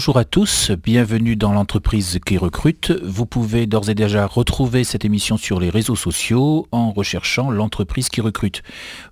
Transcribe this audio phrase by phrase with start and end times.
[0.00, 2.90] Bonjour à tous, bienvenue dans l'entreprise qui recrute.
[3.04, 8.08] Vous pouvez d'ores et déjà retrouver cette émission sur les réseaux sociaux en recherchant l'entreprise
[8.08, 8.62] qui recrute.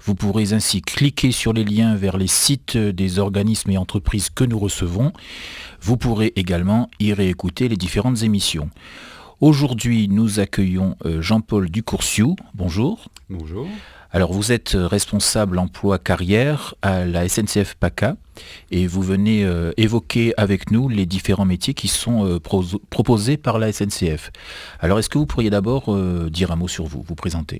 [0.00, 4.44] Vous pourrez ainsi cliquer sur les liens vers les sites des organismes et entreprises que
[4.44, 5.12] nous recevons.
[5.82, 8.70] Vous pourrez également y réécouter les différentes émissions.
[9.42, 12.34] Aujourd'hui, nous accueillons euh, Jean-Paul Ducourciou.
[12.54, 13.10] Bonjour.
[13.28, 13.68] Bonjour.
[14.10, 18.16] Alors vous êtes responsable emploi carrière à la SNCF PACA
[18.70, 22.40] et vous venez euh, évoquer avec nous les différents métiers qui sont euh,
[22.90, 24.30] proposés par la SNCF.
[24.80, 27.58] Alors est-ce que vous pourriez d'abord euh, dire un mot sur vous, vous présenter?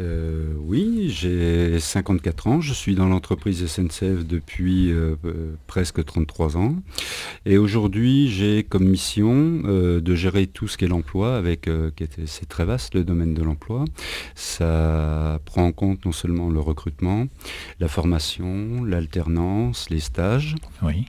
[0.00, 6.56] Euh, oui, j'ai 54 ans, je suis dans l'entreprise SNCF depuis euh, euh, presque 33
[6.56, 6.76] ans.
[7.46, 11.68] Et aujourd'hui, j'ai comme mission de gérer tout ce qu'est l'emploi, avec
[12.26, 13.84] c'est très vaste le domaine de l'emploi.
[14.34, 17.26] Ça prend en compte non seulement le recrutement,
[17.80, 20.56] la formation, l'alternance, les stages.
[20.82, 21.06] Oui.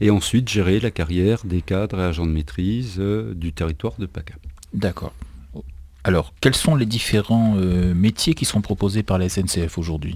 [0.00, 4.34] Et ensuite, gérer la carrière des cadres et agents de maîtrise du territoire de PACA.
[4.74, 5.14] D'accord.
[6.02, 10.14] Alors, quels sont les différents euh, métiers qui sont proposés par la SNCF aujourd'hui?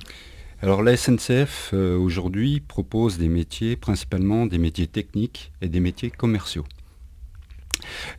[0.62, 6.10] Alors la SNCF euh, aujourd'hui propose des métiers, principalement des métiers techniques et des métiers
[6.10, 6.64] commerciaux.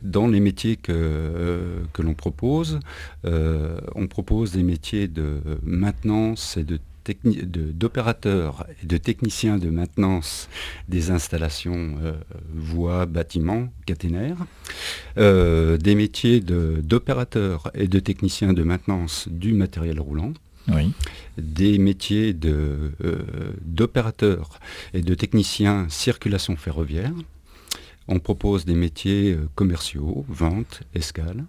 [0.02, 2.78] Dans les métiers que, euh, que l'on propose,
[3.24, 6.78] on propose des métiers de maintenance et de
[7.14, 10.48] d'opérateurs et de techniciens de maintenance
[10.88, 12.12] des installations euh,
[12.52, 14.38] voies, bâtiments, caténaires,
[15.18, 20.32] euh, des métiers d'opérateurs et de techniciens de maintenance du matériel roulant,
[21.38, 22.90] des métiers euh,
[23.62, 24.58] d'opérateurs
[24.94, 27.12] et de techniciens circulation ferroviaire.
[28.08, 31.44] On propose des métiers commerciaux, vente, escale,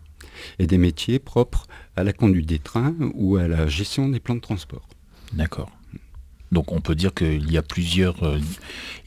[0.59, 4.35] et des métiers propres à la conduite des trains ou à la gestion des plans
[4.35, 4.87] de transport.
[5.33, 5.69] D'accord.
[6.51, 8.39] Donc on peut dire qu'il y, a plusieurs, euh,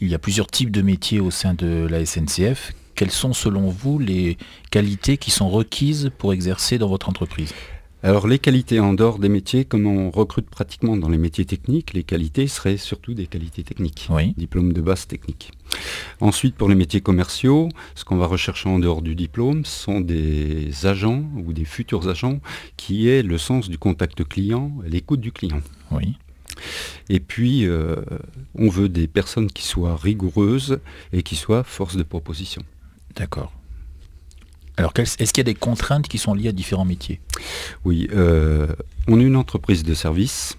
[0.00, 2.72] y a plusieurs types de métiers au sein de la SNCF.
[2.94, 4.36] Quelles sont selon vous les
[4.70, 7.54] qualités qui sont requises pour exercer dans votre entreprise?
[8.03, 11.93] Alors les qualités en dehors des métiers, comme on recrute pratiquement dans les métiers techniques,
[11.93, 14.34] les qualités seraient surtout des qualités techniques, oui.
[14.38, 15.53] diplôme de base technique.
[16.21, 20.87] Ensuite, pour les métiers commerciaux, ce qu'on va rechercher en dehors du diplôme sont des
[20.87, 22.41] agents ou des futurs agents
[22.77, 25.61] qui aient le sens du contact client, l'écoute du client.
[25.91, 26.17] Oui.
[27.09, 27.97] Et puis, euh,
[28.55, 30.81] on veut des personnes qui soient rigoureuses
[31.12, 32.62] et qui soient force de proposition.
[33.17, 33.53] D'accord.
[34.76, 37.20] Alors, est-ce qu'il y a des contraintes qui sont liées à différents métiers?
[37.84, 38.66] Oui, euh,
[39.08, 40.56] on est une entreprise de service.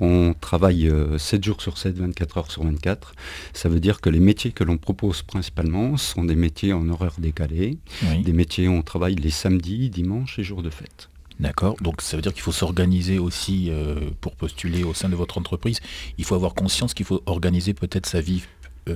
[0.00, 3.14] On travaille 7 euh, jours sur 7, 24 heures sur 24.
[3.52, 7.14] Ça veut dire que les métiers que l'on propose principalement sont des métiers en horaire
[7.18, 7.78] décalé,
[8.22, 11.08] des métiers où on travaille les samedis, dimanches et jours de fête.
[11.40, 11.76] D'accord.
[11.80, 15.38] Donc ça veut dire qu'il faut s'organiser aussi euh, pour postuler au sein de votre
[15.38, 15.80] entreprise.
[16.16, 18.42] Il faut avoir conscience qu'il faut organiser peut-être sa vie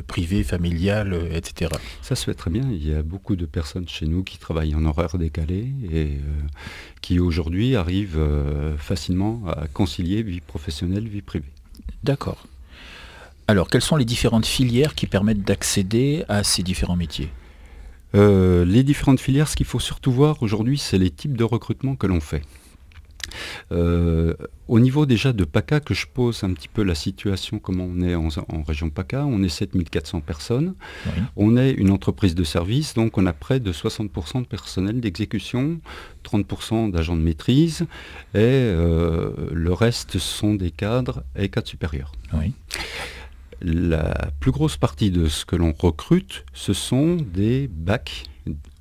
[0.07, 1.71] privée, familiale, euh, etc.
[2.03, 2.65] Ça se fait très bien.
[2.71, 6.19] Il y a beaucoup de personnes chez nous qui travaillent en horaire décalé et
[7.01, 8.21] qui aujourd'hui arrivent
[8.79, 11.53] facilement à concilier vie professionnelle, vie privée.
[12.05, 12.47] D'accord.
[13.47, 17.31] Alors, quelles sont les différentes filières qui permettent d'accéder à ces différents métiers?
[18.15, 21.97] Euh, les différentes filières, ce qu'il faut surtout voir aujourd'hui, c'est les types de recrutement
[21.97, 22.43] que l'on fait.
[23.73, 24.35] Euh,
[24.69, 28.01] au niveau déjà de PACA, que je pose un petit peu la situation, comment on
[28.01, 28.29] est en,
[28.67, 30.75] région PACA, on est 7400 personnes.
[31.37, 35.81] On est une entreprise de service, donc on a près de 60% de personnel d'exécution,
[36.25, 37.83] 30% d'agents de maîtrise,
[38.35, 42.13] et euh, le reste sont des cadres et cadres supérieurs.
[42.35, 42.53] Oui
[43.61, 48.25] la plus grosse partie de ce que l'on recrute, ce sont des bacs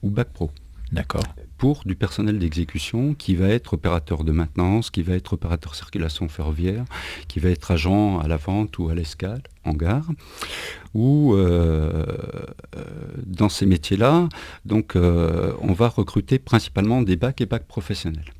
[0.03, 0.51] ou bacs pro.
[0.91, 1.23] D'accord.
[1.57, 6.27] Pour du personnel d'exécution qui va être opérateur de maintenance, qui va être opérateur circulation
[6.27, 6.85] ferroviaire,
[7.27, 10.07] qui va être agent à la vente ou à l'escale, en gare,
[10.93, 12.05] ou euh,
[12.75, 12.83] euh,
[13.25, 14.29] dans ces métiers-là,
[14.65, 18.31] donc euh, on va recruter principalement des bacs et bacs professionnels.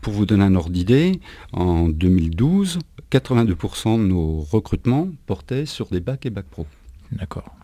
[0.00, 1.20] pour vous donner un ordre d'idée,
[1.52, 2.78] en 2012,
[3.10, 6.66] 82% de nos recrutements portaient sur des bacs et bacs pro.
[7.12, 7.59] D'accord.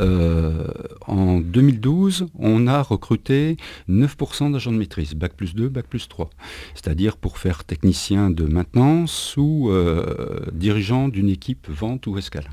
[0.00, 0.66] Euh,
[1.06, 3.56] en 2012, on a recruté
[3.88, 6.30] 9% d'agents de maîtrise, bac plus 2, bac plus 3.
[6.74, 12.48] C'est-à-dire pour faire technicien de maintenance ou euh, dirigeant d'une équipe vente ou escale.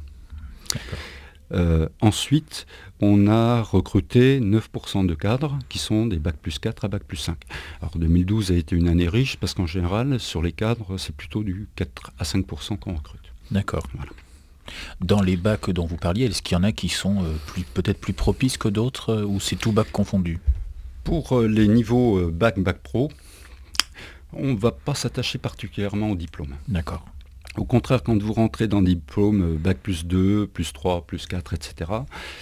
[1.52, 2.66] Euh, ensuite,
[3.02, 7.18] on a recruté 9% de cadres qui sont des bac plus 4 à bac plus
[7.18, 7.38] 5.
[7.82, 11.44] Alors 2012 a été une année riche parce qu'en général, sur les cadres, c'est plutôt
[11.44, 13.32] du 4 à 5% qu'on recrute.
[13.52, 13.84] D'accord.
[15.02, 18.00] Dans les bacs dont vous parliez, est-ce qu'il y en a qui sont euh, peut-être
[18.00, 20.40] plus propices que d'autres euh, ou c'est tout bac confondu
[21.04, 23.12] Pour les niveaux bac, bac pro,
[24.34, 26.56] on ne va pas s'attacher particulièrement au diplôme.
[26.68, 27.06] D'accord.
[27.58, 31.54] Au contraire, quand vous rentrez dans des diplômes Bac plus 2, plus 3, plus 4,
[31.54, 31.92] etc.,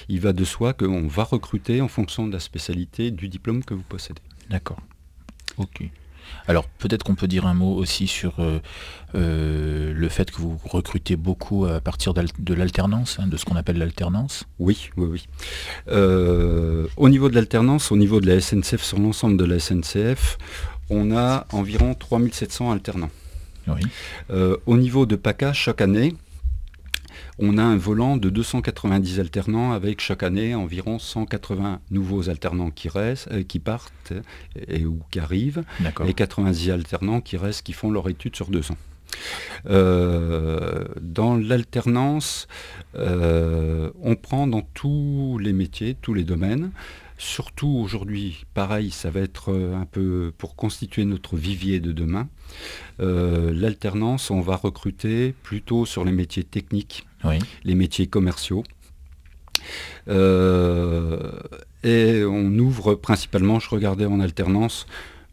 [0.09, 3.75] il va de soi qu'on va recruter en fonction de la spécialité du diplôme que
[3.75, 4.21] vous possédez.
[4.49, 4.79] D'accord.
[5.57, 5.83] Ok.
[6.47, 8.59] Alors peut-être qu'on peut dire un mot aussi sur euh,
[9.15, 13.55] euh, le fait que vous recrutez beaucoup à partir de l'alternance, hein, de ce qu'on
[13.55, 14.45] appelle l'alternance.
[14.59, 15.27] Oui, oui, oui.
[15.87, 20.37] Euh, au niveau de l'alternance, au niveau de la SNCF, sur l'ensemble de la SNCF,
[20.89, 23.11] on a environ 3700 alternants.
[24.65, 26.15] au niveau de PACA, chaque année,
[27.39, 32.89] on a un volant de 290 alternants avec chaque année environ 180 nouveaux alternants qui,
[32.89, 34.13] restent, euh, qui partent
[34.67, 35.63] et, ou qui arrivent,
[36.05, 38.77] et 90 alternants qui restent, qui font leur étude sur deux ans.
[39.67, 42.47] Euh, dans l'alternance,
[42.95, 46.71] euh, on prend dans tous les métiers, tous les domaines.
[47.25, 52.27] Surtout aujourd'hui, pareil, ça va être un peu pour constituer notre vivier de demain.
[52.99, 57.07] L'alternance, on va recruter plutôt sur les métiers techniques,
[57.63, 58.63] les métiers commerciaux.
[60.07, 61.31] Euh,
[61.83, 64.85] et on ouvre principalement, je regardais en alternance,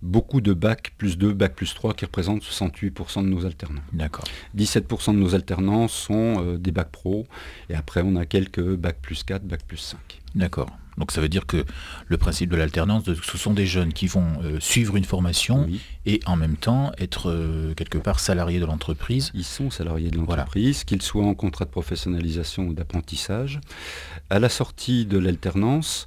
[0.02, 3.82] beaucoup de bac plus 2, bac plus 3 qui représentent 68% de nos alternants.
[3.92, 4.24] D'accord.
[4.56, 7.26] 17% de nos alternants sont euh, des bacs pro
[7.68, 9.98] et après on a quelques bac plus 4, bac plus 5.
[10.34, 10.70] D'accord.
[11.00, 11.64] Donc ça veut dire que
[12.06, 15.66] le principe de l'alternance, ce sont des jeunes qui vont euh, suivre une formation
[16.06, 19.32] et en même temps être euh, quelque part salariés de l'entreprise.
[19.34, 23.60] Ils sont salariés de l'entreprise, qu'ils soient en contrat de professionnalisation ou d'apprentissage.
[24.28, 26.06] À la sortie de l'alternance,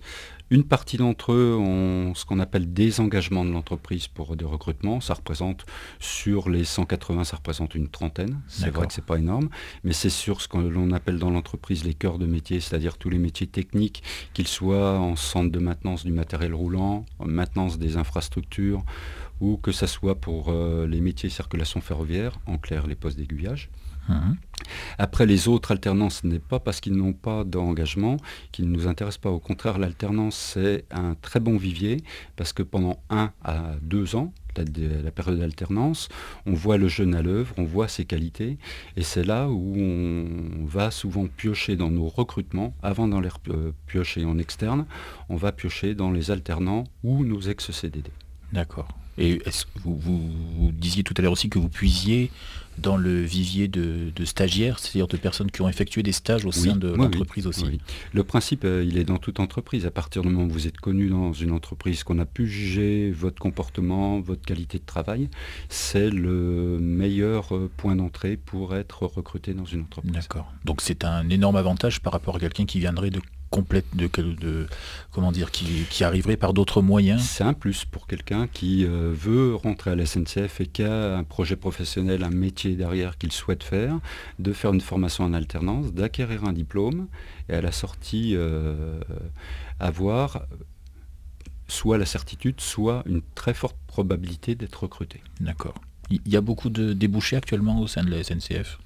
[0.53, 5.01] une partie d'entre eux ont ce qu'on appelle des engagements de l'entreprise pour des recrutements.
[5.01, 5.65] Ça représente,
[5.99, 8.39] sur les 180, ça représente une trentaine.
[8.47, 9.49] C'est vrai que ce n'est pas énorme,
[9.83, 13.09] mais c'est sur ce que l'on appelle dans l'entreprise les cœurs de métier, c'est-à-dire tous
[13.09, 14.03] les métiers techniques,
[14.35, 18.85] qu'ils soient en centre de maintenance du matériel roulant, en maintenance des infrastructures,
[19.41, 23.71] ou que ce soit pour euh, les métiers circulation ferroviaire, en clair les postes d'aiguillage.
[24.09, 24.35] Mhm.
[24.97, 28.17] Après, les autres alternances, ce n'est pas parce qu'ils n'ont pas d'engagement
[28.51, 29.29] qu'ils ne nous intéressent pas.
[29.29, 32.03] Au contraire, l'alternance, c'est un très bon vivier
[32.35, 36.09] parce que pendant un à deux ans, la, période d'alternance,
[36.45, 38.57] on voit le jeune à l'œuvre, on voit ses qualités,
[38.95, 43.71] et c'est là où on va souvent piocher dans nos recrutements, avant d'en les euh,
[43.87, 44.85] piocher en externe,
[45.29, 48.11] on va piocher dans les alternants ou nos ex-CDD.
[48.51, 48.87] D'accord.
[49.17, 49.41] Et
[49.83, 52.31] vous, vous, disiez tout à l'heure aussi que vous puisiez
[52.77, 56.75] dans le vivier de, stagiaires, c'est-à-dire de personnes qui ont effectué des stages au sein
[56.75, 57.79] de l'entreprise aussi.
[58.13, 59.85] Le principe, euh, il est dans toute entreprise.
[59.85, 63.11] À partir du moment où vous êtes connu dans une entreprise, qu'on a pu juger
[63.11, 65.29] votre comportement, votre qualité de travail,
[65.69, 70.13] c'est le meilleur euh, point d'entrée pour être recruté dans une entreprise.
[70.13, 70.51] D'accord.
[70.65, 73.21] Donc c'est un énorme avantage par rapport à quelqu'un qui viendrait de
[73.53, 74.09] complète de,
[74.41, 74.67] de
[75.11, 79.53] comment dire qui, arriverait par d'autres moyens C'est un plus pour quelqu'un qui euh, veut
[79.53, 83.61] rentrer à la SNCF et qui a un projet professionnel, un métier derrière qu'il souhaite
[83.61, 83.99] faire,
[84.39, 87.07] de faire une formation en alternance, d'acquérir un diplôme
[87.47, 88.99] et à la sortie euh,
[89.79, 90.47] avoir
[91.67, 95.21] soit la certitude, soit une très forte probabilité d'être recruté.
[95.39, 95.75] D'accord.
[96.09, 98.79] Il y a beaucoup de débouchés actuellement au sein de la SNCF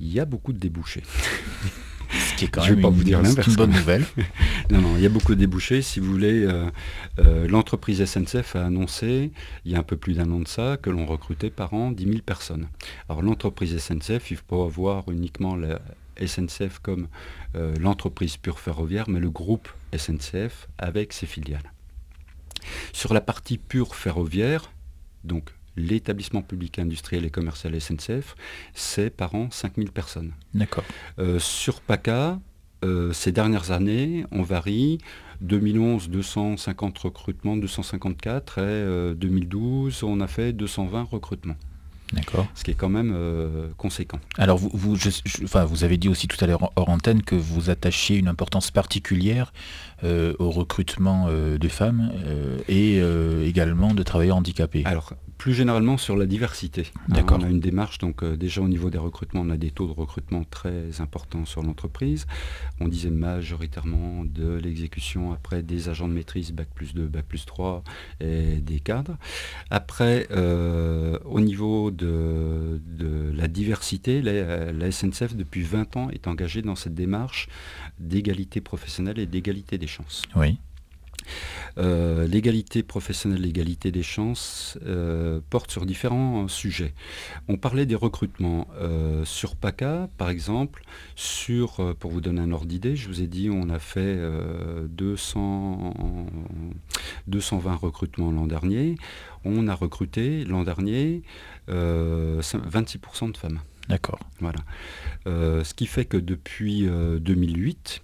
[0.00, 1.04] Il y a beaucoup de débouchés.
[2.10, 4.04] Ce qui est quand même pas une, vous dire une bonne nouvelle.
[4.70, 5.82] non, non, il y a beaucoup de débouchés.
[5.82, 6.70] Si vous voulez, euh,
[7.18, 9.32] euh, l'entreprise SNCF a annoncé,
[9.64, 11.90] il y a un peu plus d'un an de ça, que l'on recrutait par an
[11.90, 12.68] 10 000 personnes.
[13.08, 15.80] Alors l'entreprise SNCF, il ne faut pas voir uniquement la
[16.24, 17.08] SNCF comme
[17.54, 21.72] euh, l'entreprise pure ferroviaire, mais le groupe SNCF avec ses filiales.
[22.92, 24.72] Sur la partie pure ferroviaire,
[25.24, 28.34] donc l'établissement public industriel et commercial SNCF,
[28.74, 30.32] c'est par an 5000 personnes.
[30.54, 30.84] D'accord.
[31.18, 32.40] Euh, sur PACA,
[32.84, 34.98] euh, ces dernières années, on varie.
[35.42, 41.56] 2011, 250 recrutements, 254, et 2012, euh, on a fait 220 recrutements.
[42.14, 42.46] D'accord.
[42.54, 43.14] Ce qui est quand même
[43.76, 44.20] conséquent.
[44.38, 44.96] Alors, vous, vous,
[45.42, 48.70] enfin, vous avez dit aussi tout à l'heure hors antenne que vous attachiez une importance
[48.70, 49.52] particulière
[50.04, 52.12] au recrutement de femmes
[52.68, 53.02] et
[53.44, 54.84] également de travailleurs handicapés.
[54.86, 56.86] Alors, plus généralement sur la diversité.
[57.08, 57.38] D'accord.
[57.40, 59.86] on a une démarche, donc euh, déjà au niveau des recrutements, on a des taux
[59.86, 62.26] de recrutement très importants sur l'entreprise.
[62.80, 67.44] On disait majoritairement de l'exécution, après des agents de maîtrise, Bac plus 2, Bac plus
[67.44, 67.82] 3
[68.20, 69.16] et des cadres.
[69.70, 72.80] Après, euh, au niveau de,
[73.34, 77.48] la diversité, la, la, SNCF depuis 20 ans est engagée dans cette démarche
[77.98, 80.22] d'égalité professionnelle et d'égalité des chances.
[80.34, 80.58] Oui.
[81.78, 86.94] Euh, l'égalité professionnelle, l'égalité des chances euh, porte sur différents sujets.
[87.48, 88.68] On parlait des recrutements.
[88.80, 90.82] Euh, sur PACA, par exemple,
[91.16, 94.18] sur, pour vous donner un ordre d'idée, je vous ai dit on a fait
[94.88, 95.94] 200,
[97.26, 98.96] 220 recrutements l'an dernier.
[99.44, 101.22] On a recruté l'an dernier
[101.68, 103.60] 26% de femmes.
[103.88, 104.20] D'accord.
[104.40, 104.60] Voilà.
[105.26, 106.86] ce qui fait que depuis
[107.20, 108.02] 2008,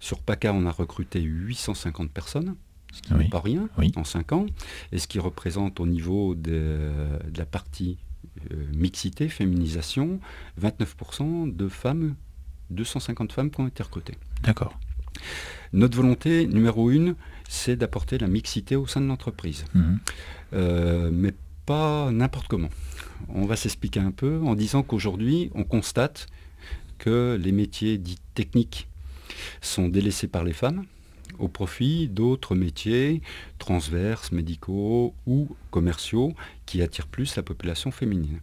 [0.00, 2.56] sur PACA, on a recruté 850 personnes
[2.96, 4.46] ce qui n'est pas rien en 5 ans,
[4.92, 6.90] et ce qui représente au niveau de,
[7.36, 7.98] la partie
[8.74, 10.20] mixité, féminisation,
[10.60, 12.14] 29% de femmes,
[12.70, 14.16] 250 femmes qui ont été recrutées.
[14.42, 14.78] D'accord.
[15.72, 17.16] Notre volonté numéro une,
[17.48, 19.64] c'est d'apporter la mixité au sein de l'entreprise.
[19.74, 19.98] Mhm.
[20.52, 21.34] Euh, mais
[21.64, 22.70] pas n'importe comment.
[23.28, 26.28] On va s'expliquer un peu en disant qu'aujourd'hui, on constate
[26.98, 28.88] que les métiers dits techniques
[29.60, 30.84] sont délaissés par les femmes
[31.38, 33.20] au profit d'autres métiers
[33.58, 36.34] transverses, médicaux ou commerciaux
[36.66, 38.40] qui attirent plus la population féminine.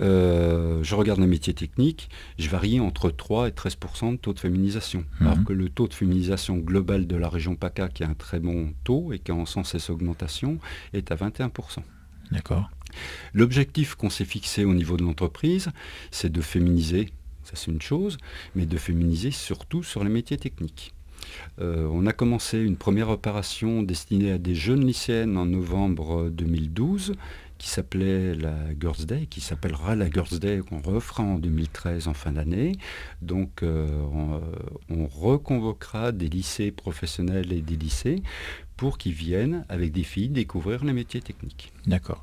[0.00, 4.38] Euh, je regarde les métiers techniques, je varie entre 3 et 13% de taux de
[4.38, 5.04] féminisation.
[5.20, 5.26] Mhm.
[5.26, 8.38] Alors que le taux de féminisation global de la région PACA, qui a un très
[8.38, 10.58] bon taux et qui a en sens cette augmentation,
[10.92, 11.50] est à 21
[12.30, 12.70] D'accord.
[13.32, 15.68] L'objectif qu'on s'est fixé au niveau de l'entreprise,
[16.10, 17.10] c'est de féminiser,
[17.48, 18.18] ça c'est une chose,
[18.54, 20.92] mais de féminiser surtout sur les métiers techniques.
[21.60, 27.14] Euh, on a commencé une première opération destinée à des jeunes lycéennes en novembre 2012
[27.56, 32.14] qui s'appelait la Girls Day, qui s'appellera la Girls Day qu'on refera en 2013 en
[32.14, 32.76] fin d'année.
[33.20, 33.88] Donc euh,
[34.88, 38.22] on, reconvoquera des lycées professionnels et des lycées
[38.76, 41.72] pour qu'ils viennent avec des filles découvrir les métiers techniques.
[41.86, 42.22] D'accord.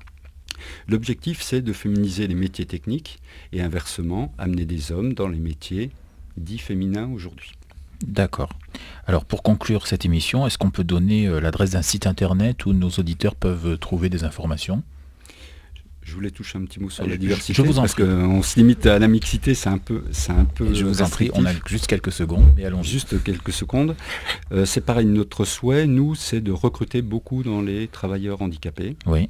[0.87, 3.19] L'objectif c'est de féminiser les métiers techniques
[3.51, 5.91] et inversement amener des hommes dans les métiers
[6.37, 7.53] dits féminins aujourd'hui.
[8.05, 8.49] D'accord.
[9.07, 12.73] Alors pour conclure cette émission, est-ce qu'on peut donner euh, l'adresse d'un site internet où
[12.73, 14.83] nos auditeurs peuvent trouver des informations?
[16.05, 17.53] Je voulais toucher un petit mot sur la diversité.
[17.53, 20.45] Je vous en parce qu'on se limite à la mixité, c'est un peu, c'est un
[20.45, 20.71] peu.
[20.73, 22.83] je vous en prie, on a juste quelques secondes, allons.
[22.83, 23.95] Juste quelques secondes.
[24.51, 28.95] Euh, c'est pareil, notre souhait, nous, c'est de recruter beaucoup dans les travailleurs handicapés.
[29.07, 29.29] Oui.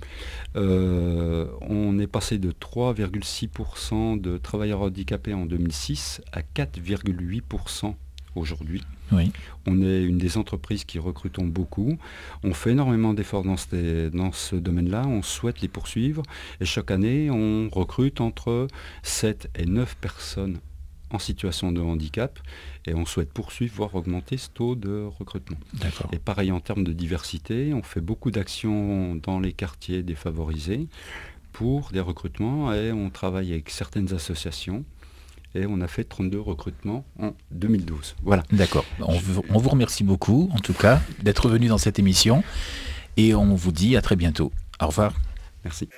[0.56, 7.96] on est passé de 3,6% de travailleurs handicapés en 2006 à 4,8%
[8.36, 8.82] aujourd'hui.
[9.66, 11.98] On est une des entreprises qui recrutons beaucoup.
[12.44, 15.06] On fait énormément d'efforts dans ce, dans ce domaine-là.
[15.08, 16.24] On souhaite les poursuivre.
[16.62, 18.68] Et chaque année, on recrute entre
[19.04, 20.60] 7 et 9 personnes
[21.12, 22.40] en situation de handicap
[22.86, 25.58] et on souhaite poursuivre, voire augmenter ce taux de recrutement.
[26.12, 30.88] Et pareil en termes de diversité, on fait beaucoup d'actions dans les quartiers défavorisés
[31.54, 34.84] pour des recrutements et on travaille avec certaines associations
[35.56, 38.16] et on a fait 32 recrutements en 2012.
[38.24, 38.44] Voilà.
[38.52, 38.86] D'accord.
[39.00, 39.14] On,
[39.50, 42.44] on, vous remercie beaucoup, en tout cas, d'être venu dans cette émission
[43.18, 44.52] et on vous dit à très bientôt.
[44.82, 45.14] Au revoir.
[45.64, 45.90] Merci.